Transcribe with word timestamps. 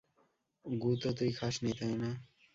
গু 0.65 0.91
তো 1.01 1.09
তুই 1.17 1.31
খাস 1.31 1.55
নি, 1.63 1.71
তাই 1.79 1.93
না? 2.01 2.09